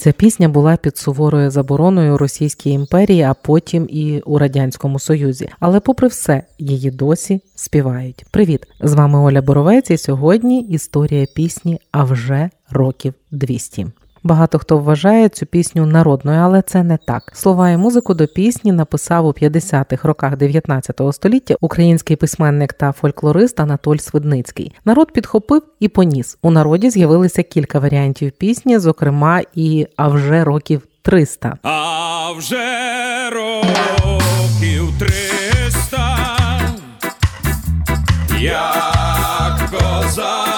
[0.00, 5.48] Ця пісня була під суворою забороною Російській імперії, а потім і у радянському союзі.
[5.58, 8.24] Але, попри все, її досі співають.
[8.30, 8.66] Привіт!
[8.80, 9.90] З вами Оля Боровець.
[9.90, 13.90] і Сьогодні історія пісні «А вже років 200».
[14.22, 17.32] Багато хто вважає цю пісню народною, але це не так.
[17.34, 23.60] Слова і музику до пісні написав у 50-х роках 19 століття український письменник та фольклорист
[23.60, 24.74] Анатоль Свидницький.
[24.84, 26.38] Народ підхопив і поніс.
[26.42, 31.52] У народі з'явилися кілька варіантів пісні, зокрема і «А вже років 300».
[31.62, 32.66] А вже
[33.30, 36.16] років 300
[38.40, 40.49] як козак.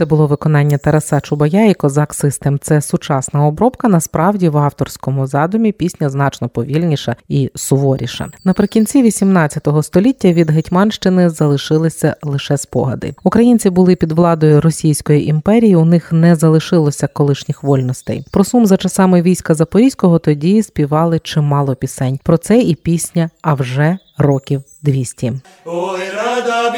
[0.00, 2.58] Це було виконання Тараса Чубая і Козак Систем.
[2.58, 3.88] Це сучасна обробка.
[3.88, 8.28] Насправді в авторському задумі пісня значно повільніша і суворіша.
[8.44, 13.14] Наприкінці 18 століття від Гетьманщини залишилися лише спогади.
[13.24, 15.76] Українці були під владою Російської імперії.
[15.76, 18.24] У них не залишилося колишніх вольностей.
[18.30, 22.18] Про сум за часами війська Запорізького тоді співали чимало пісень.
[22.24, 25.32] Про це і пісня, а вже років 200.
[25.64, 26.74] Ой, рада б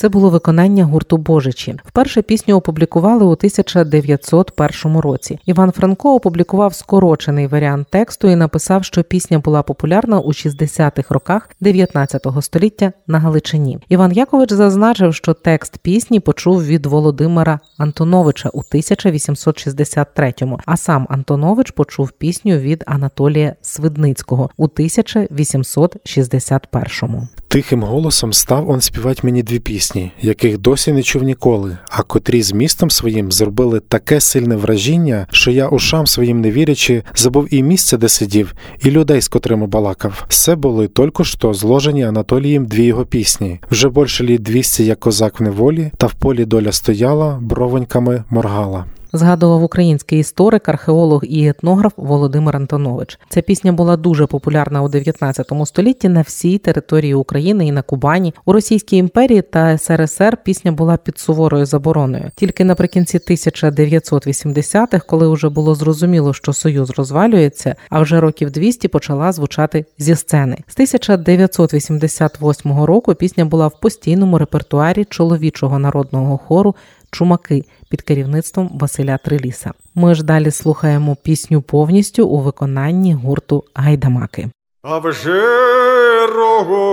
[0.00, 1.76] Це було виконання гурту Божичі.
[1.84, 5.38] Вперше пісню опублікували у 1901 році.
[5.46, 11.50] Іван Франко опублікував скорочений варіант тексту і написав, що пісня була популярна у 60-х роках
[11.60, 13.78] 19 століття на Галичині.
[13.88, 21.70] Іван Якович зазначив, що текст пісні почув від Володимира Антоновича у 1863-му, а сам Антонович
[21.70, 27.28] почув пісню від Анатолія Свидницького у 1861-му.
[27.50, 32.42] Тихим голосом став он співати мені дві пісні, яких досі не чув ніколи, а котрі
[32.42, 37.62] з містом своїм зробили таке сильне вражіння, що я ушам своїм не вірячи, забув і
[37.62, 38.54] місце, де сидів,
[38.84, 40.24] і людей, з котрими балакав.
[40.28, 43.60] Все були тільки що зложені Анатолієм дві його пісні.
[43.70, 48.84] Вже більше літ 200 як козак в неволі, та в полі доля стояла, бровоньками моргала
[49.12, 53.18] згадував український історик, археолог і етнограф Володимир Антонович.
[53.28, 58.34] Ця пісня була дуже популярна у 19 столітті на всій території України і на Кубані.
[58.44, 62.30] У Російській імперії та СРСР пісня була під суворою забороною.
[62.34, 69.32] Тільки наприкінці 1980-х, коли вже було зрозуміло, що союз розвалюється, а вже років 200 почала
[69.32, 70.58] звучати зі сцени.
[70.66, 76.74] З 1988 року пісня була в постійному репертуарі чоловічого народного хору
[77.10, 79.72] Чумаки під керівництвом Василя Триліса.
[79.94, 84.48] Ми ж далі слухаємо пісню повністю у виконанні гурту Гайдамаки.
[84.82, 85.58] А вже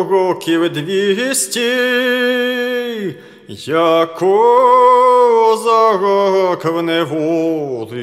[0.10, 1.62] років двісті,
[3.48, 4.36] як козак
[6.66, 8.02] в неволі,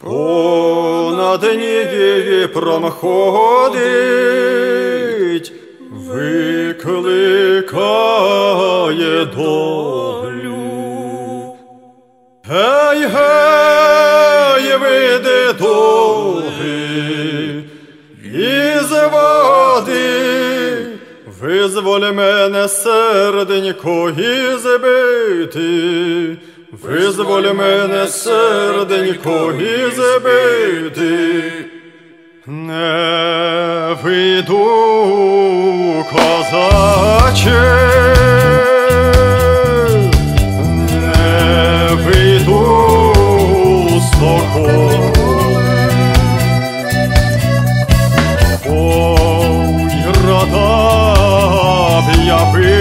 [0.00, 3.82] понад неї промходить,
[5.90, 7.64] викликає
[9.24, 10.09] долю.
[12.90, 16.82] Гей, гей, види долги,
[18.34, 20.86] із води,
[21.40, 26.36] визволь мене серденько із бити,
[26.82, 31.52] визволь мене серденько із бити.
[32.46, 34.64] Не вийду,
[36.12, 37.60] козаче,
[48.66, 49.94] Ой,
[50.24, 50.70] рада
[52.06, 52.79] б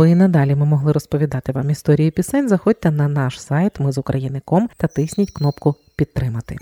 [0.00, 3.98] Аби і надалі ми могли розповідати вам історії пісень, заходьте на наш сайт Ми з
[4.76, 6.56] та тисніть кнопку Підтримати.